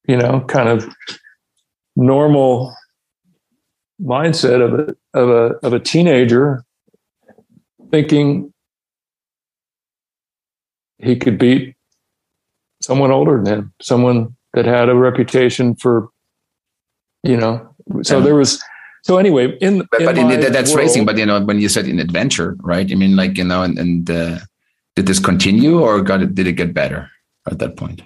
[0.07, 0.89] you know, kind of
[1.97, 2.75] normal
[4.01, 6.65] mindset of a of a of a teenager
[7.91, 8.53] thinking
[10.99, 11.75] he could beat
[12.83, 16.09] someone older than him, someone that had a reputation for,
[17.23, 17.75] you know.
[18.03, 18.25] So yeah.
[18.25, 18.63] there was.
[19.03, 21.07] So anyway, in but, in but in, that's world, racing.
[21.07, 22.91] But you know, when you said in adventure, right?
[22.91, 24.39] I mean, like you know, and and uh,
[25.01, 27.11] did this continue or got it, did it get better
[27.51, 28.03] at that point?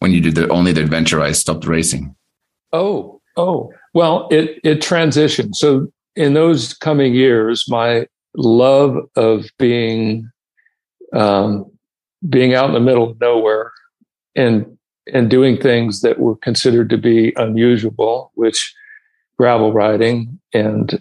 [0.00, 2.16] When you did the only the adventure, I stopped racing.
[2.72, 5.54] Oh, oh, well, it it transitioned.
[5.54, 10.28] So in those coming years, my love of being
[11.12, 11.70] um,
[12.28, 13.70] being out in the middle of nowhere
[14.34, 14.76] and
[15.12, 18.74] and doing things that were considered to be unusual, which
[19.38, 21.00] gravel riding and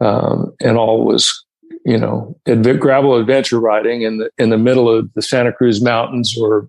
[0.00, 1.45] um, and all was
[1.86, 5.80] you know, adv- gravel adventure riding in the in the middle of the Santa Cruz
[5.80, 6.68] Mountains or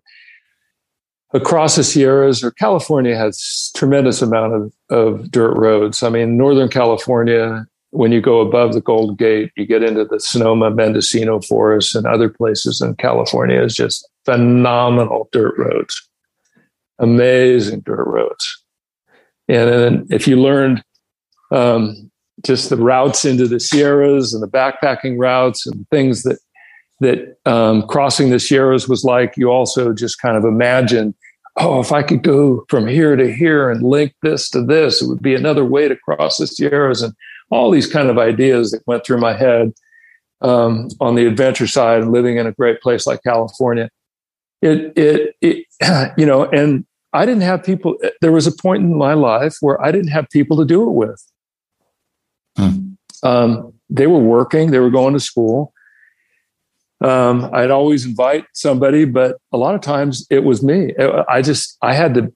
[1.33, 6.03] across the Sierras or California has tremendous amount of, of dirt roads.
[6.03, 10.19] I mean, Northern California, when you go above the Golden Gate, you get into the
[10.19, 16.07] Sonoma Mendocino Forest and other places in California is just phenomenal dirt roads,
[16.99, 18.63] amazing dirt roads.
[19.49, 20.83] And then if you learned
[21.51, 22.11] um,
[22.45, 26.39] just the routes into the Sierras and the backpacking routes and things that
[26.99, 29.37] that um, crossing the Sierras was like.
[29.37, 31.13] You also just kind of imagine,
[31.57, 35.07] oh, if I could go from here to here and link this to this, it
[35.07, 37.13] would be another way to cross the Sierras, and
[37.49, 39.73] all these kind of ideas that went through my head
[40.41, 43.89] um, on the adventure side and living in a great place like California.
[44.61, 47.95] It, it, it, you know, and I didn't have people.
[48.21, 50.91] There was a point in my life where I didn't have people to do it
[50.91, 51.23] with.
[52.57, 52.93] Hmm.
[53.23, 55.73] Um, they were working, they were going to school.
[57.03, 60.95] Um, I'd always invite somebody, but a lot of times it was me.
[61.29, 62.33] I just, I had to,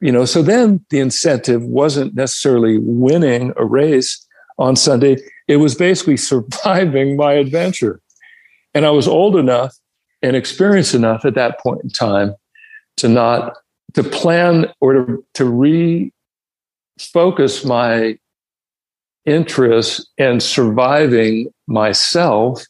[0.00, 4.24] you know, so then the incentive wasn't necessarily winning a race
[4.58, 5.16] on Sunday.
[5.48, 8.00] It was basically surviving my adventure.
[8.74, 9.74] And I was old enough
[10.22, 12.34] and experienced enough at that point in time
[12.98, 13.56] to not,
[13.94, 15.44] to plan or to, to
[17.00, 18.16] refocus my
[19.26, 22.64] interest in surviving myself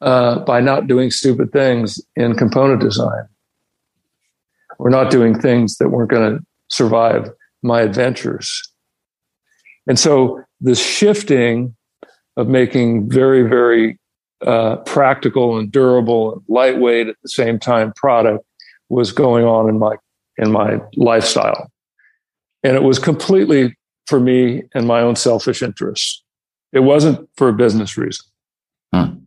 [0.00, 3.24] uh, by not doing stupid things in component design
[4.78, 7.30] or not doing things that weren't going to survive
[7.62, 8.62] my adventures.
[9.86, 11.74] And so the shifting
[12.36, 13.98] of making very, very
[14.46, 18.44] uh, practical and durable and lightweight at the same time product
[18.88, 19.96] was going on in my
[20.40, 21.68] in my lifestyle,
[22.62, 23.76] and it was completely
[24.08, 26.22] for me and my own selfish interests.
[26.72, 28.24] It wasn't for a business reason.
[28.92, 29.18] Hmm.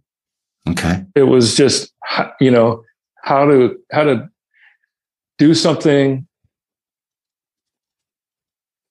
[0.69, 1.05] Okay.
[1.15, 1.93] It was just
[2.39, 2.84] you know
[3.23, 4.27] how to how to
[5.38, 6.27] do something,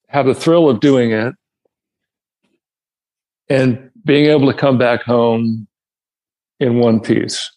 [0.07, 1.35] have the thrill of doing it,
[3.49, 5.67] and being able to come back home
[6.59, 7.51] in one piece.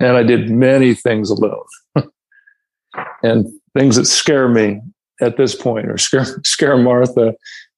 [0.00, 1.64] And I did many things alone.
[3.22, 4.80] and things that scare me
[5.22, 7.34] at this point or scare, scare Martha,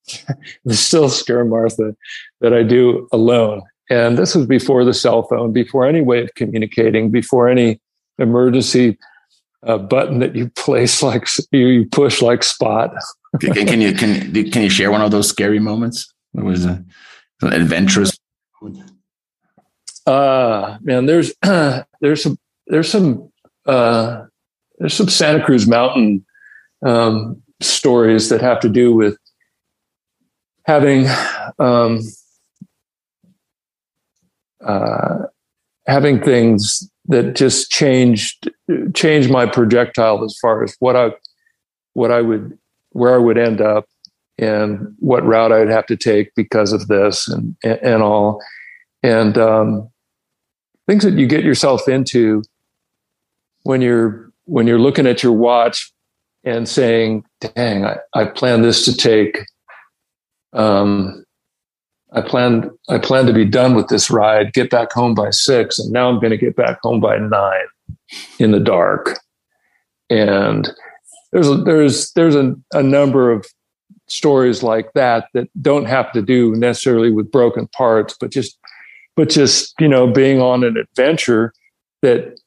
[0.68, 1.95] still scare Martha
[2.40, 3.62] that I do alone.
[3.90, 7.80] And this was before the cell phone, before any way of communicating, before any
[8.18, 8.99] emergency
[9.66, 12.95] uh, button that you place like you push like spot.
[13.40, 16.12] can, can, you can can you share one of those scary moments?
[16.36, 16.82] It was a,
[17.42, 18.16] an adventurous.
[20.07, 23.30] Uh man, there's there's some there's some
[23.66, 24.24] uh,
[24.78, 26.24] there's some Santa Cruz Mountain
[26.85, 29.16] um, stories that have to do with
[30.66, 31.07] having
[31.59, 32.01] um,
[34.64, 35.18] uh,
[35.87, 38.51] having things that just changed
[38.95, 41.12] changed my projectile as far as what I
[41.95, 42.57] what I would
[42.91, 43.87] where I would end up
[44.39, 48.43] and what route I'd have to take because of this and and, and all.
[49.03, 49.91] And um,
[50.87, 52.43] things that you get yourself into
[53.64, 55.93] when you're when you're looking at your watch
[56.45, 59.38] and saying, "Dang, I, I planned this to take."
[60.53, 61.24] Um,
[62.12, 65.78] I planned I planned to be done with this ride, get back home by six,
[65.78, 67.66] and now I'm going to get back home by nine
[68.38, 69.18] in the dark.
[70.11, 70.70] And
[71.32, 73.45] there's a, there's there's a, a number of
[74.07, 78.57] stories like that that don't have to do necessarily with broken parts, but just
[79.16, 81.53] but just you know being on an adventure
[82.03, 82.38] that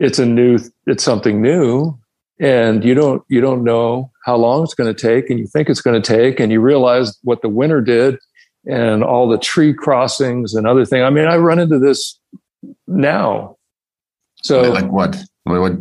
[0.00, 1.96] it's a new it's something new
[2.40, 5.68] and you don't you don't know how long it's going to take and you think
[5.68, 8.18] it's going to take and you realize what the winter did
[8.66, 11.02] and all the tree crossings and other things.
[11.02, 12.18] I mean, I run into this
[12.86, 13.56] now.
[14.42, 15.16] So like what?
[15.44, 15.72] what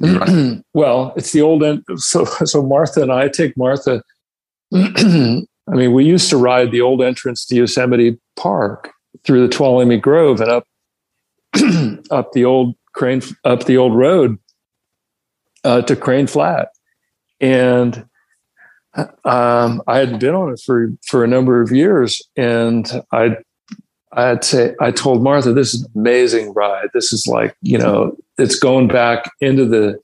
[0.74, 1.84] well, it's the old end.
[1.96, 4.02] So so Martha and I take Martha.
[4.74, 8.90] I mean, we used to ride the old entrance to Yosemite Park
[9.24, 10.66] through the Tuolumne Grove and up
[12.10, 14.38] up the old Crane up the old road
[15.64, 16.70] uh, to Crane Flat,
[17.40, 18.04] and
[19.24, 23.36] um, I had been on it for for a number of years, and I
[24.12, 26.88] I'd say I told Martha, "This is an amazing ride.
[26.92, 29.98] This is like you know, it's going back into the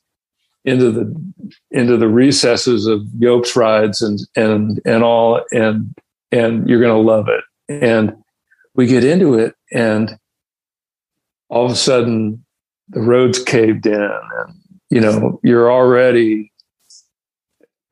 [0.64, 1.32] into the
[1.70, 5.94] into the recesses of Jobst's rides and and and all, and
[6.32, 8.16] and you're going to love it." And
[8.74, 10.18] we get into it, and
[11.50, 12.44] all of a sudden,
[12.88, 14.54] the roads caved in, and
[14.90, 16.52] you know, you're already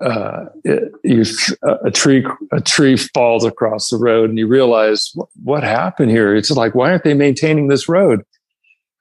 [0.00, 1.24] uh, it, you,
[1.84, 5.10] a tree a tree falls across the road and you realize
[5.42, 6.36] what, happened here?
[6.36, 8.22] It's like why aren't they maintaining this road?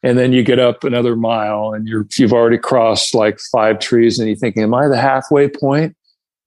[0.04, 4.20] And then you get up another mile and you're you've already crossed like five trees
[4.20, 5.96] and you're thinking am i the halfway point?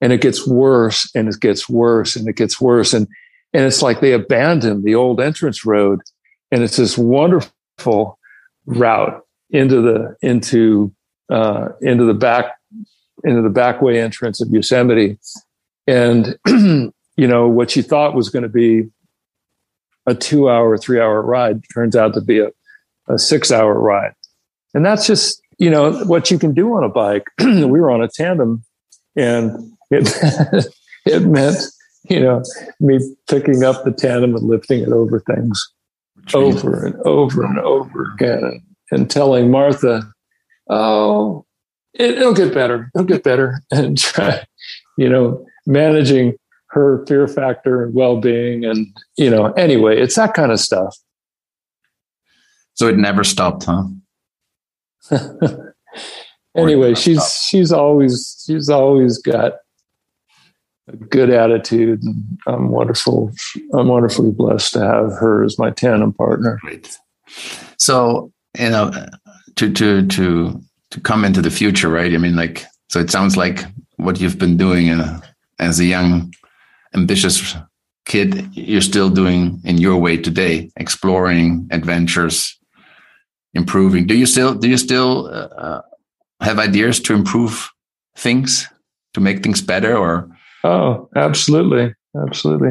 [0.01, 2.95] And it gets worse and it gets worse and it gets worse.
[2.95, 3.07] And
[3.53, 6.01] and it's like they abandoned the old entrance road
[6.51, 8.19] and it's this wonderful
[8.65, 10.95] route into the into
[11.31, 12.53] uh, into the back
[13.25, 15.19] into the backway entrance of Yosemite.
[15.87, 16.93] And, you
[17.27, 18.89] know, what you thought was going to be
[20.07, 22.51] a two hour, three hour ride turns out to be a,
[23.09, 24.13] a six hour ride.
[24.73, 27.25] And that's just, you know, what you can do on a bike.
[27.41, 28.63] we were on a tandem
[29.17, 30.67] and it,
[31.07, 31.57] it meant,
[32.09, 32.43] you know,
[32.79, 35.73] me picking up the tandem and lifting it over things
[36.35, 40.03] over and over and over again and, and telling Martha,
[40.69, 41.45] oh,
[41.95, 42.91] it, will get better.
[42.95, 43.63] It'll get better.
[43.71, 44.45] And try,
[44.97, 46.37] you know, managing
[46.71, 50.97] her fear factor and well-being and you know anyway it's that kind of stuff
[52.75, 53.85] so it never stopped huh
[56.57, 57.47] anyway she's stopped.
[57.49, 59.55] she's always she's always got
[60.89, 63.31] a good attitude and i'm wonderful
[63.73, 66.99] i'm wonderfully blessed to have her as my tandem partner Great.
[67.79, 68.91] so you know
[69.59, 72.15] to to to to come into the future, right?
[72.15, 73.65] I mean, like, so it sounds like
[73.97, 75.21] what you've been doing uh,
[75.59, 76.33] as a young,
[76.95, 77.55] ambitious
[78.07, 82.59] kid, you're still doing in your way today, exploring adventures,
[83.53, 84.07] improving.
[84.07, 85.83] Do you still do you still uh, uh
[86.41, 87.69] have ideas to improve
[88.17, 88.69] things,
[89.15, 90.29] to make things better or
[90.65, 91.95] oh absolutely
[92.27, 92.71] absolutely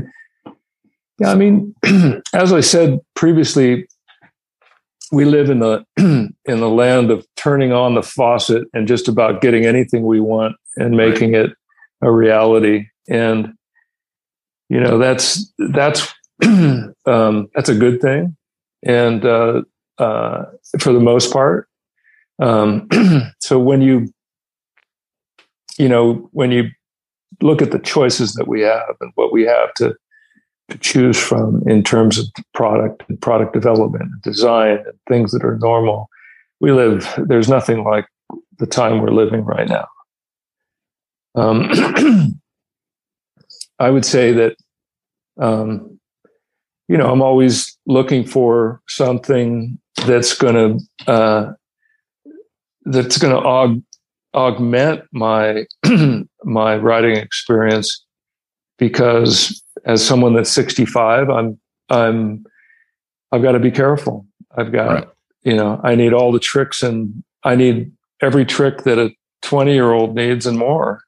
[1.19, 1.73] yeah i mean
[2.33, 3.87] as i said previously
[5.11, 9.41] we live in the in the land of turning on the faucet and just about
[9.41, 11.51] getting anything we want and making it
[12.01, 12.87] a reality.
[13.09, 13.53] And
[14.69, 18.35] you know that's that's um, that's a good thing.
[18.83, 19.61] And uh,
[19.97, 20.45] uh,
[20.79, 21.67] for the most part
[22.39, 22.87] um,
[23.39, 24.11] so when you
[25.77, 26.69] you know when you
[27.41, 29.95] look at the choices that we have and what we have to
[30.69, 35.43] to choose from in terms of product and product development and design and things that
[35.43, 36.09] are normal.
[36.59, 38.05] We live, there's nothing like
[38.57, 39.87] the time we're living right now.
[41.35, 41.69] Um,
[43.79, 44.55] I would say that,
[45.39, 45.99] um,
[46.87, 51.53] you know, I'm always looking for something that's going to, uh,
[52.85, 53.83] that's going to aug-
[54.33, 55.65] augment my,
[56.43, 58.03] my writing experience
[58.79, 61.59] because as someone that's 65, I'm
[61.89, 62.45] I'm
[63.31, 64.25] I've got to be careful.
[64.57, 65.07] I've got right.
[65.43, 69.11] you know I need all the tricks and I need every trick that a
[69.43, 71.01] 20 year old needs and more.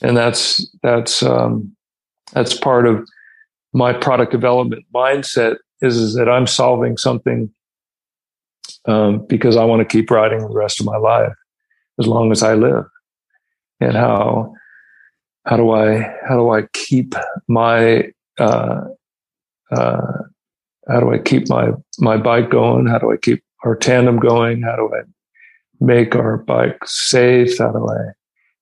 [0.00, 1.74] And that's that's um,
[2.32, 3.06] that's part of
[3.72, 7.50] my product development mindset is, is that I'm solving something
[8.86, 11.32] um, because I want to keep writing the rest of my life
[11.98, 12.84] as long as I live.
[13.80, 14.54] And how
[15.44, 17.14] how do I how do I keep
[17.48, 18.80] my uh,
[19.70, 20.12] uh,
[20.88, 22.86] how do I keep my my bike going?
[22.86, 24.62] How do I keep our tandem going?
[24.62, 25.02] How do I
[25.80, 27.58] make our bike safe?
[27.58, 28.12] How do I,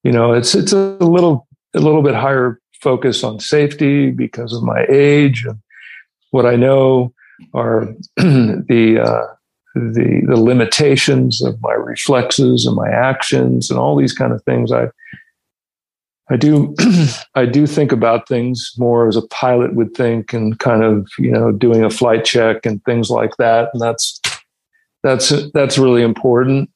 [0.03, 4.63] you know, it's it's a little a little bit higher focus on safety because of
[4.63, 5.59] my age and
[6.31, 7.13] what I know
[7.53, 9.33] are the uh,
[9.75, 14.71] the the limitations of my reflexes and my actions and all these kind of things.
[14.71, 14.87] I
[16.31, 16.73] I do
[17.35, 21.31] I do think about things more as a pilot would think and kind of, you
[21.31, 23.69] know, doing a flight check and things like that.
[23.73, 24.19] And that's
[25.03, 26.69] that's that's really important.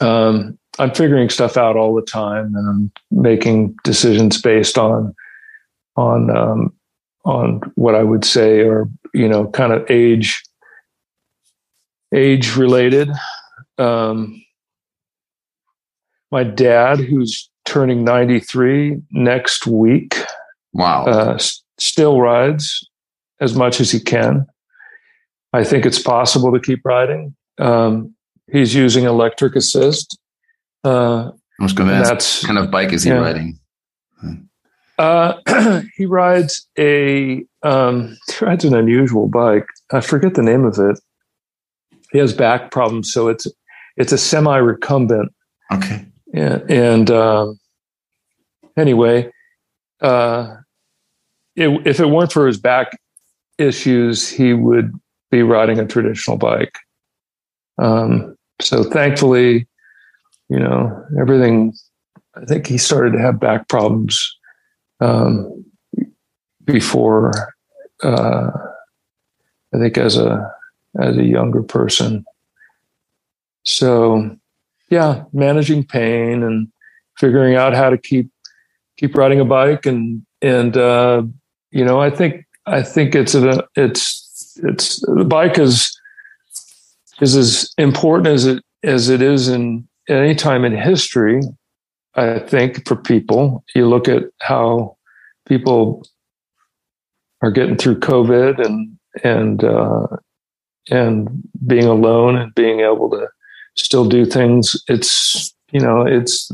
[0.00, 5.14] Um, I'm figuring stuff out all the time and I'm making decisions based on
[5.96, 6.72] on um,
[7.24, 10.42] on what I would say or you know, kind of age
[12.14, 13.10] age related.
[13.78, 14.42] Um,
[16.30, 20.16] my dad, who's turning 93 next week.
[20.72, 21.04] Wow.
[21.04, 21.38] Uh,
[21.78, 22.88] still rides
[23.40, 24.46] as much as he can.
[25.52, 27.34] I think it's possible to keep riding.
[27.58, 28.14] Um,
[28.50, 30.18] he's using electric assist.
[30.84, 33.16] Uh, I was going to ask, what kind of bike is he yeah.
[33.16, 33.58] riding?
[34.98, 35.34] Uh,
[35.96, 39.66] he rides a um, he rides an unusual bike.
[39.90, 40.98] I forget the name of it.
[42.12, 43.46] He has back problems, so it's
[43.96, 45.32] it's a semi recumbent.
[45.72, 46.06] Okay.
[46.32, 47.60] Yeah, and um,
[48.76, 49.30] anyway,
[50.00, 50.56] uh,
[51.56, 52.98] it, if it weren't for his back
[53.58, 54.92] issues, he would
[55.30, 56.78] be riding a traditional bike.
[57.78, 59.66] Um, so thankfully,
[60.48, 61.74] you know, everything.
[62.34, 64.34] I think he started to have back problems
[65.00, 65.64] um,
[66.64, 67.52] before.
[68.02, 68.50] Uh,
[69.74, 70.50] I think as a
[70.98, 72.24] as a younger person.
[73.64, 74.36] So
[74.92, 76.68] yeah, managing pain and
[77.16, 78.30] figuring out how to keep
[78.98, 81.22] keep riding a bike and and uh,
[81.70, 85.98] you know I think I think it's a it's it's the bike is
[87.22, 91.40] is as important as it as it is in any time in history.
[92.14, 94.98] I think for people, you look at how
[95.48, 96.06] people
[97.40, 100.06] are getting through COVID and and uh,
[100.90, 101.30] and
[101.66, 103.26] being alone and being able to
[103.74, 104.76] still do things.
[104.88, 106.50] It's you know it's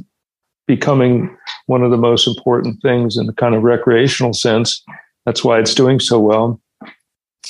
[0.66, 4.84] becoming one of the most important things in the kind of recreational sense.
[5.24, 6.60] That's why it's doing so well.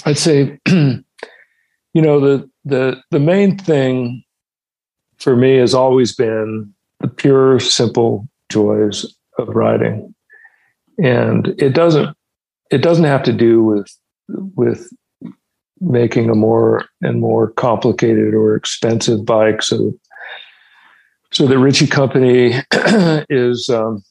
[0.04, 1.04] I'd say, you
[1.94, 4.24] know, the the the main thing
[5.18, 9.04] for me has always been the pure, simple joys
[9.38, 10.14] of riding,
[11.02, 12.16] and it doesn't
[12.70, 13.88] it doesn't have to do with
[14.28, 14.88] with
[15.80, 19.92] making a more and more complicated or expensive bike so
[21.30, 22.54] so the Ritchey Company
[23.28, 24.02] is um,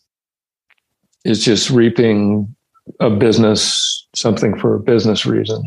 [1.26, 2.56] is just reaping
[3.00, 5.64] a business something for a business reason.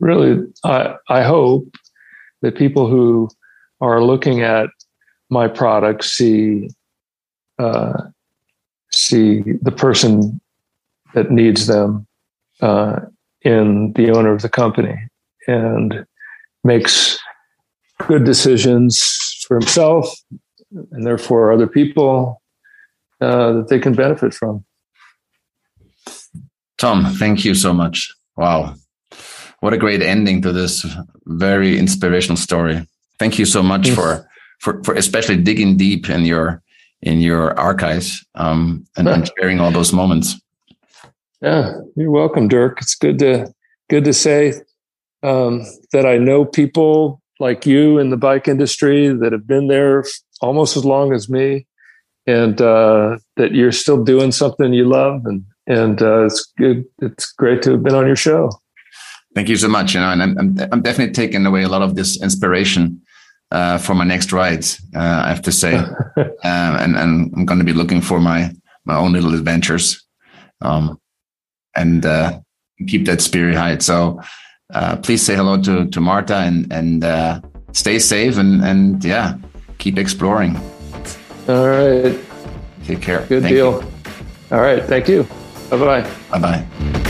[0.00, 1.66] Really, I I hope
[2.42, 3.28] that people who
[3.80, 4.68] are looking at
[5.30, 6.68] my product see
[7.58, 8.02] uh,
[8.90, 10.40] see the person
[11.14, 12.06] that needs them
[12.60, 13.00] uh,
[13.42, 14.98] in the owner of the company
[15.46, 16.06] and
[16.64, 17.18] makes
[18.06, 20.12] good decisions for himself
[20.92, 22.40] and therefore other people
[23.20, 24.64] uh, that they can benefit from.
[26.78, 28.12] Tom, thank you so much.
[28.36, 28.74] Wow.
[29.60, 30.84] What a great ending to this
[31.26, 32.86] very inspirational story.
[33.18, 34.28] Thank you so much for,
[34.58, 36.60] for, for especially digging deep in your,
[37.02, 40.40] in your archives, um, and, and sharing all those moments.
[41.40, 42.80] Yeah, you're welcome, Dirk.
[42.80, 43.52] It's good to,
[43.88, 44.54] good to say,
[45.22, 45.62] um,
[45.92, 50.04] that I know people like you in the bike industry that have been there
[50.40, 51.66] almost as long as me
[52.26, 57.32] and uh, that you're still doing something you love and and uh, it's good it's
[57.32, 58.50] great to have been on your show.
[59.34, 61.94] Thank you so much you know and i'm, I'm, definitely taking away a lot of
[61.94, 63.00] this inspiration
[63.50, 65.74] uh, for my next rides uh, i have to say.
[66.44, 68.50] Uh, and, and i'm going to be looking for my
[68.84, 70.04] my own little adventures
[70.60, 71.00] um,
[71.74, 72.40] and uh,
[72.86, 73.78] keep that spirit high.
[73.78, 74.20] So
[74.72, 77.40] Uh, please say hello to to marta and and uh,
[77.72, 79.36] stay safe and and yeah
[79.78, 80.56] keep exploring
[81.48, 82.18] all right.
[82.84, 83.26] Take care.
[83.26, 83.82] Good Thank deal.
[83.82, 83.92] You.
[84.52, 84.82] All right.
[84.84, 85.24] Thank you.
[85.70, 86.10] Bye bye.
[86.30, 87.08] Bye bye.